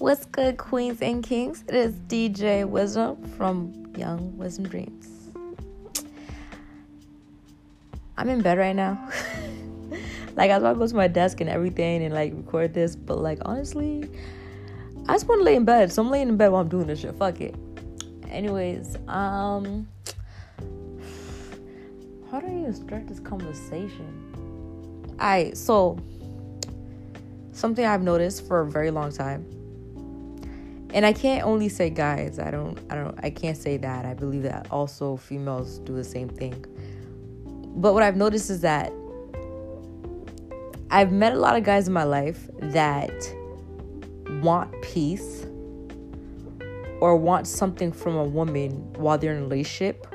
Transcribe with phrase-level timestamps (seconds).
[0.00, 1.62] What's good, queens and kings?
[1.68, 5.06] It is DJ Wisdom from Young Wisdom Dreams.
[8.16, 9.10] I'm in bed right now.
[10.36, 12.96] like I was about to go to my desk and everything and like record this,
[12.96, 14.08] but like honestly,
[15.06, 15.92] I just want to lay in bed.
[15.92, 17.14] So I'm laying in bed while I'm doing this shit.
[17.16, 17.54] Fuck it.
[18.30, 19.86] Anyways, um,
[22.30, 25.12] how do I even start this conversation?
[25.20, 25.98] Alright, so
[27.52, 29.59] something I've noticed for a very long time.
[30.92, 32.38] And I can't only say guys.
[32.38, 34.04] I don't I don't I can't say that.
[34.04, 36.64] I believe that also females do the same thing.
[37.76, 38.92] But what I've noticed is that
[40.90, 43.12] I've met a lot of guys in my life that
[44.42, 45.46] want peace
[47.00, 50.06] or want something from a woman while they're in a relationship.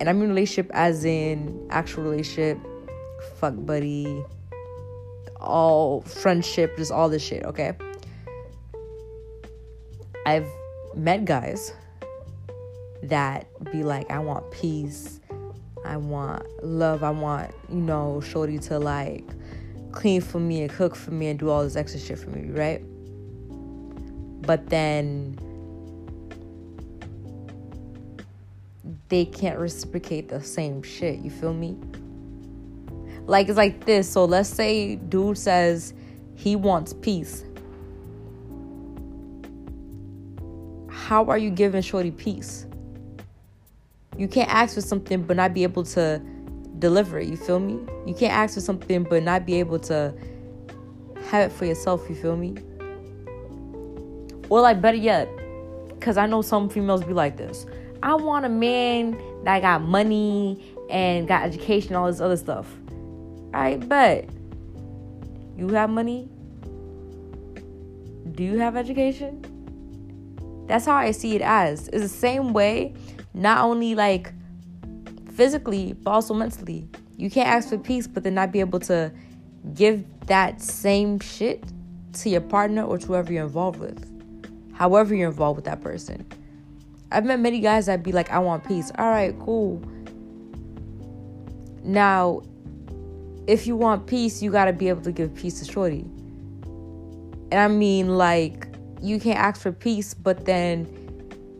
[0.00, 2.58] And I mean relationship as in actual relationship,
[3.36, 4.24] fuck buddy,
[5.40, 7.74] all friendship, just all this shit, okay?
[10.26, 10.48] I've
[10.94, 11.72] met guys
[13.02, 15.20] that be like, I want peace,
[15.84, 19.24] I want love, I want, you know, Shorty to like
[19.92, 22.50] clean for me and cook for me and do all this extra shit for me,
[22.50, 22.82] right?
[24.42, 25.38] But then
[29.08, 31.76] they can't reciprocate the same shit, you feel me?
[33.26, 34.10] Like it's like this.
[34.10, 35.94] So let's say dude says
[36.34, 37.44] he wants peace.
[41.04, 42.64] How are you giving Shorty peace?
[44.16, 46.18] You can't ask for something but not be able to
[46.78, 47.78] deliver it, you feel me?
[48.06, 50.14] You can't ask for something but not be able to
[51.26, 52.54] have it for yourself, you feel me?
[54.48, 55.28] Or like better yet,
[55.90, 57.66] because I know some females be like this.
[58.02, 62.66] I want a man that got money and got education, all this other stuff.
[63.52, 64.30] I bet.
[65.58, 66.30] You have money?
[68.32, 69.53] Do you have education?
[70.66, 71.88] That's how I see it as.
[71.88, 72.94] It's the same way,
[73.34, 74.32] not only like
[75.32, 76.88] physically, but also mentally.
[77.16, 79.12] You can't ask for peace, but then not be able to
[79.74, 81.64] give that same shit
[82.14, 84.10] to your partner or to whoever you're involved with.
[84.74, 86.26] However, you're involved with that person.
[87.12, 88.90] I've met many guys that be like, I want peace.
[88.98, 89.82] All right, cool.
[91.82, 92.42] Now,
[93.46, 96.04] if you want peace, you got to be able to give peace to Shorty.
[97.52, 98.66] And I mean, like,
[99.04, 100.86] you can't ask for peace, but then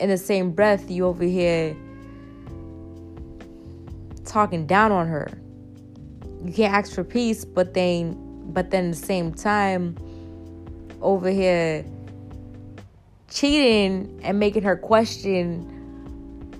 [0.00, 1.76] in the same breath, you over here
[4.24, 5.28] talking down on her.
[6.44, 8.16] You can't ask for peace, but then,
[8.52, 9.96] but then the same time,
[11.00, 11.84] over here
[13.30, 15.74] cheating and making her question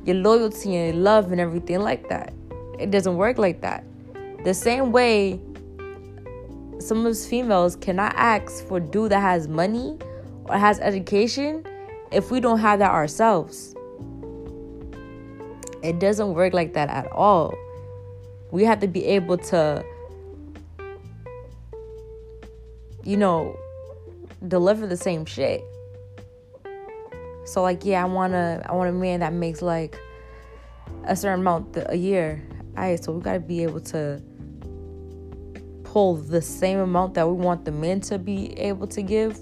[0.04, 2.32] your loyalty and love and everything like that.
[2.78, 3.84] It doesn't work like that.
[4.44, 5.40] The same way
[6.78, 9.98] some of us females cannot ask for dude that has money
[10.48, 11.64] or has education
[12.10, 13.75] if we don't have that ourselves.
[15.82, 17.54] It doesn't work like that at all.
[18.50, 19.84] We have to be able to,
[23.04, 23.56] you know,
[24.47, 25.62] deliver the same shit.
[27.44, 29.98] So like, yeah, I wanna, I want a man that makes like
[31.04, 32.42] a certain amount a year.
[32.76, 34.22] Alright, so we gotta be able to
[35.84, 39.38] pull the same amount that we want the men to be able to give,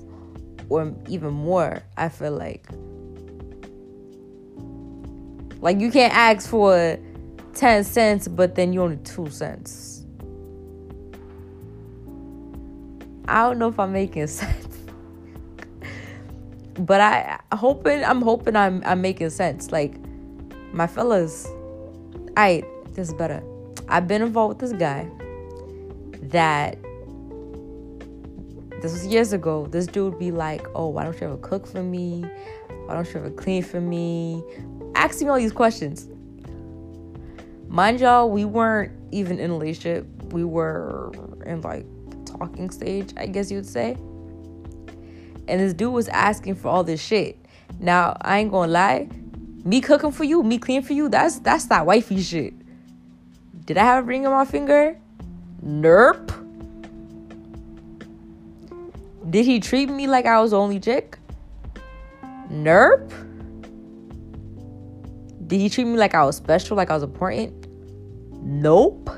[0.69, 1.82] or even more.
[1.97, 2.66] I feel like,
[5.60, 6.99] like you can't ask for
[7.54, 10.04] ten cents, but then you only two cents.
[13.28, 14.66] I don't know if I'm making sense
[16.78, 19.72] but I hoping I'm hoping I'm I'm making sense.
[19.72, 19.94] Like
[20.72, 21.48] my fellas,
[22.37, 23.43] I this is better.
[23.88, 25.09] I've been involved with this guy
[26.31, 26.78] that
[28.86, 29.66] this was years ago.
[29.66, 32.24] This dude be like, "Oh, why don't you ever cook for me?
[32.86, 34.44] Why don't you ever clean for me?"
[34.94, 36.08] Asking me all these questions.
[37.69, 40.06] Mind y'all, we weren't even in a relationship.
[40.32, 41.10] We were
[41.44, 41.84] in like
[42.24, 43.97] talking stage, I guess you would say.
[45.48, 47.39] And this dude was asking for all this shit.
[47.80, 49.09] Now, I ain't gonna lie.
[49.65, 52.54] Me cooking for you, me cleaning for you, that's that's that wifey shit.
[53.65, 54.97] Did I have a ring on my finger?
[55.65, 56.46] Nerp.
[59.31, 61.19] Did he treat me like I was only chick?
[62.51, 63.11] Nerp.
[65.47, 67.67] Did he treat me like I was special, like I was important?
[68.43, 69.11] Nope.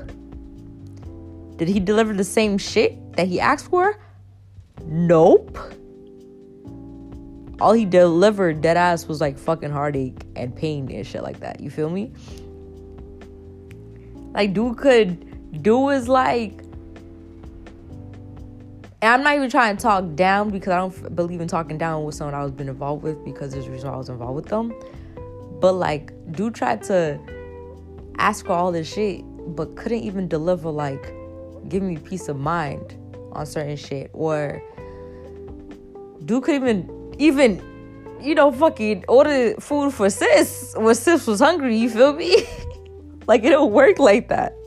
[1.57, 3.99] Did he deliver the same shit that he asked for?
[4.85, 5.57] Nope
[7.61, 11.59] all he delivered dead ass was like fucking heartache and pain and shit like that.
[11.59, 12.11] You feel me?
[14.33, 16.63] Like dude could do is like
[19.01, 22.03] and I'm not even trying to talk down because I don't believe in talking down
[22.03, 24.45] with someone I was been involved with because there's a reason I was involved with
[24.47, 24.73] them.
[25.61, 27.17] But like, do try to
[28.17, 29.23] ask for all this shit,
[29.55, 31.13] but couldn't even deliver like,
[31.69, 32.95] give me peace of mind
[33.31, 34.61] on certain shit, or
[36.25, 37.63] dude could even even
[38.21, 41.77] you know fucking order food for sis when sis was hungry.
[41.77, 42.35] You feel me?
[43.27, 44.58] like it don't work like that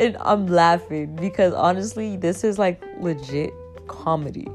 [0.00, 3.52] and I'm laughing because honestly, this is like legit
[3.86, 4.48] comedy.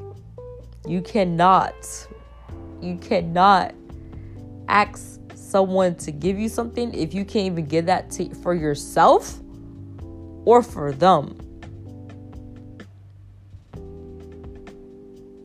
[0.88, 1.76] You cannot,
[2.82, 3.76] you cannot
[4.68, 9.40] ask someone to give you something if you can't even give that to, for yourself
[10.46, 11.38] or for them.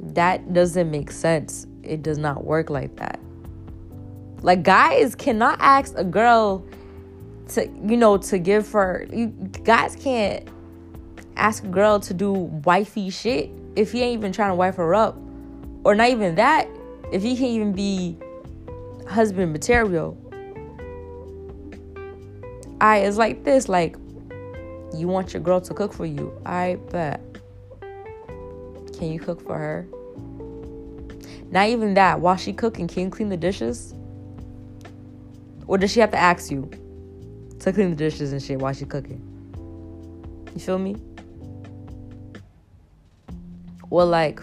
[0.00, 1.66] That doesn't make sense.
[1.82, 3.20] It does not work like that.
[4.40, 6.64] Like, guys cannot ask a girl
[7.50, 9.26] to you know to give her you
[9.64, 10.48] guys can't
[11.36, 14.94] ask a girl to do wifey shit if he ain't even trying to wife her
[14.94, 15.16] up.
[15.84, 16.68] Or not even that
[17.12, 18.16] if he can't even be
[19.08, 20.16] husband material.
[22.80, 23.96] I it's like this like
[24.94, 26.32] you want your girl to cook for you.
[26.44, 27.20] I bet.
[28.98, 29.86] Can you cook for her?
[31.50, 33.94] Not even that while she cooking can you clean the dishes?
[35.66, 36.70] Or does she have to ask you
[37.60, 39.20] to clean the dishes and shit while she cooking.
[40.54, 40.96] You feel me?
[43.88, 44.40] Well, like,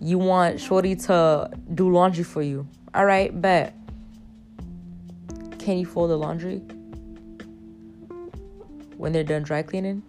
[0.00, 2.66] you want Shorty to do laundry for you.
[2.94, 3.74] All right, bet.
[5.58, 6.58] Can you fold the laundry
[8.96, 10.02] when they're done dry cleaning?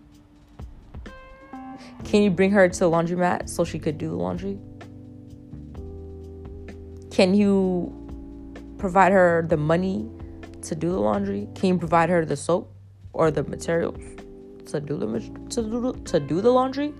[2.03, 4.57] Can you bring her to the laundromat so she could do the laundry?
[7.09, 7.93] Can you
[8.77, 10.09] provide her the money
[10.63, 11.47] to do the laundry?
[11.55, 12.73] Can you provide her the soap
[13.13, 13.99] or the materials
[14.67, 15.19] to do the
[15.49, 16.93] to do, to do the laundry?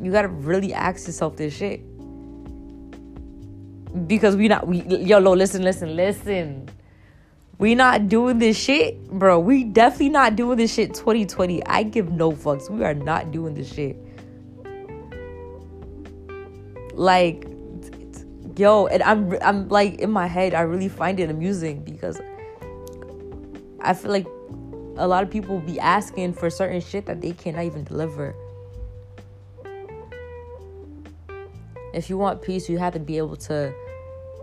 [0.00, 1.80] You gotta really ask yourself this shit.
[4.06, 6.68] Because we not we yo no listen listen listen.
[7.58, 9.40] We not doing this shit bro.
[9.40, 12.70] We definitely not doing this shit 2020 i give no fucks.
[12.70, 13.96] We are not doing this shit.
[16.94, 17.46] Like
[18.58, 22.20] yo, and I'm I'm like in my head, I really find it amusing because
[23.80, 24.26] I feel like
[24.96, 28.34] a lot of people be asking for certain shit that they cannot even deliver.
[31.94, 33.72] If you want peace, you have to be able to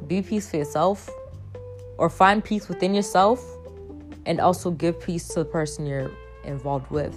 [0.07, 1.09] be peace for yourself
[1.97, 3.43] or find peace within yourself
[4.25, 6.11] and also give peace to the person you're
[6.43, 7.15] involved with.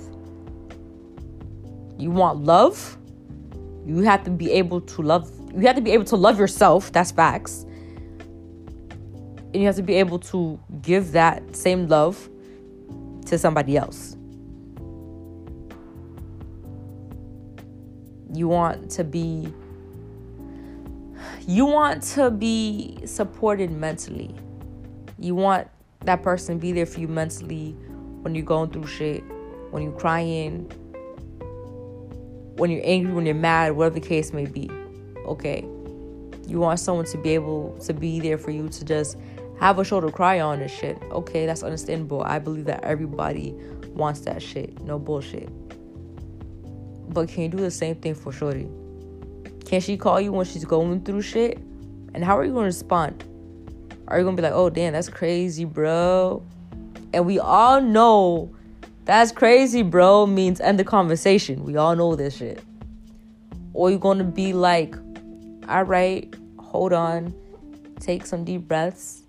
[1.97, 2.97] You want love?
[3.87, 6.93] You have to be able to love you have to be able to love yourself.
[6.93, 7.65] That's facts.
[9.53, 12.29] And you have to be able to give that same love
[13.27, 14.17] to somebody else.
[18.35, 19.53] You want to be
[21.47, 24.35] you want to be supported mentally.
[25.19, 25.69] You want
[26.05, 27.71] that person to be there for you mentally
[28.21, 29.25] when you're going through shit,
[29.71, 30.71] when you're crying,
[32.57, 34.71] when you're angry, when you're mad, whatever the case may be
[35.29, 35.67] okay.
[36.47, 39.17] You want someone to be able to be there for you to just
[39.61, 41.01] have a shoulder cry on and shit.
[41.11, 42.23] Okay, that's understandable.
[42.23, 43.55] I believe that everybody
[43.89, 44.81] wants that shit.
[44.83, 45.49] No bullshit.
[47.13, 48.69] But can you do the same thing for Shorty?
[49.65, 51.59] Can she call you when she's going through shit?
[52.15, 53.25] And how are you gonna respond?
[54.07, 56.43] Are you gonna be like, oh damn, that's crazy, bro?
[57.13, 58.55] And we all know
[59.05, 61.65] that's crazy, bro, means end the conversation.
[61.65, 62.63] We all know this shit.
[63.75, 64.97] Or you're gonna be like,
[65.69, 67.35] all right, hold on,
[68.01, 69.23] take some deep breaths,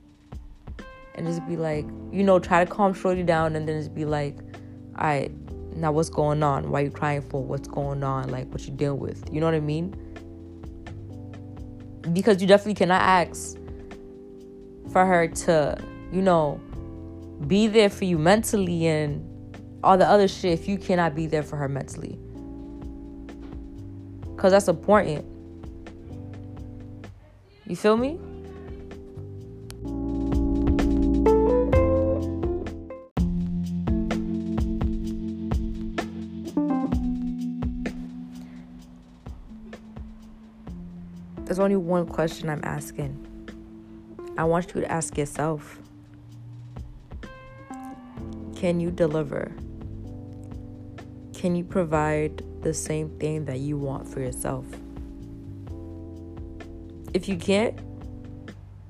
[1.16, 4.06] and just be like, you know, try to calm Shorty down, and then just be
[4.06, 4.38] like,
[4.98, 5.32] all right,
[5.76, 6.72] now what's going on?
[6.72, 7.44] Why you crying for?
[7.44, 8.30] What's going on?
[8.30, 9.24] Like, what you dealing with?
[9.32, 9.96] You know what I mean?
[12.14, 13.58] Because you definitely cannot ask
[14.92, 15.78] for her to,
[16.12, 16.60] you know,
[17.48, 19.26] be there for you mentally and
[19.84, 22.18] all the other shit if you cannot be there for her mentally.
[24.36, 25.26] Because that's important.
[27.70, 28.18] You feel me?
[41.46, 43.28] There's only one question I'm asking.
[44.36, 45.78] I want you to ask yourself
[48.56, 49.52] Can you deliver?
[51.36, 54.66] Can you provide the same thing that you want for yourself?
[57.14, 57.78] If you can't,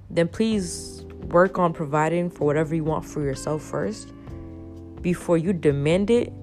[0.09, 4.11] then please work on providing for whatever you want for yourself first.
[5.01, 6.33] before you demand it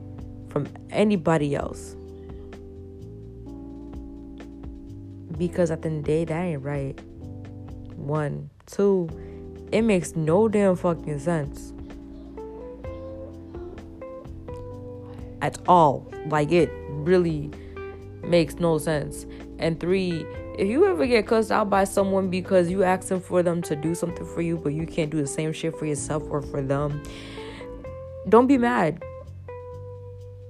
[0.48, 1.96] from anybody else.
[5.36, 6.98] Because at the end of the day, that ain't right.
[7.96, 8.48] One.
[8.66, 9.08] Two,
[9.70, 11.72] it makes no damn fucking sense.
[15.42, 16.10] At all.
[16.26, 17.50] Like, it really
[18.22, 19.26] makes no sense.
[19.58, 20.26] And three,
[20.58, 23.94] if you ever get cussed out by someone because you asking for them to do
[23.94, 27.02] something for you, but you can't do the same shit for yourself or for them,
[28.28, 29.02] don't be mad.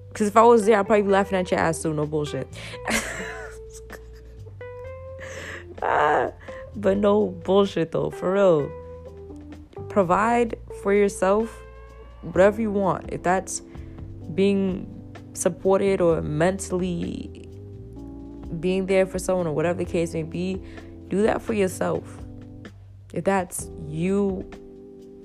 [0.09, 1.93] Because if I was there, I'd probably be laughing at your ass too.
[1.93, 2.49] No bullshit.
[5.83, 6.31] ah,
[6.75, 8.71] but no bullshit though, for real.
[9.89, 11.63] Provide for yourself
[12.23, 13.11] whatever you want.
[13.13, 13.63] If that's
[14.35, 14.93] being
[15.35, 17.36] supported or mentally
[18.61, 20.63] being there for someone or whatever the case may be,
[21.09, 22.19] do that for yourself.
[23.13, 24.49] If that's you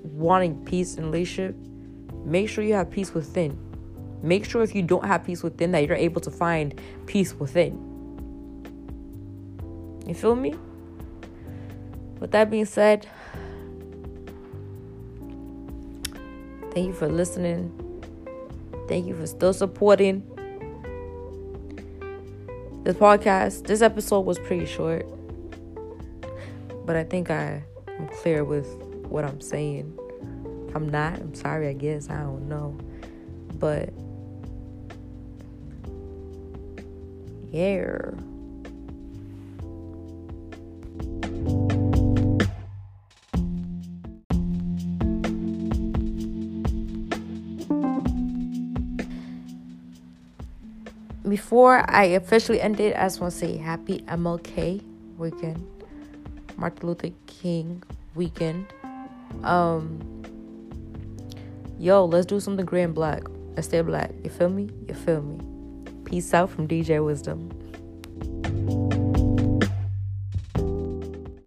[0.03, 1.55] wanting peace in relationship,
[2.25, 3.57] make sure you have peace within.
[4.23, 7.87] Make sure if you don't have peace within that you're able to find peace within.
[10.05, 10.55] You feel me?
[12.19, 13.07] With that being said,
[16.71, 17.71] thank you for listening.
[18.87, 20.21] Thank you for still supporting
[22.83, 25.05] this podcast, this episode was pretty short,
[26.85, 28.67] but I think I am clear with
[29.07, 29.97] what I'm saying.
[30.73, 32.09] I'm not, I'm sorry, I guess.
[32.09, 32.77] I don't know.
[33.59, 33.93] But
[37.51, 38.11] yeah.
[51.31, 54.83] Before I officially end it, I just want to say happy MLK
[55.17, 55.65] weekend,
[56.57, 57.81] Martin Luther King
[58.15, 58.65] weekend.
[59.41, 60.01] Um,
[61.79, 63.23] yo, let's do something gray and black.
[63.55, 64.11] Let's stay black.
[64.25, 64.71] You feel me?
[64.89, 65.39] You feel me?
[66.03, 67.49] Peace out from DJ Wisdom.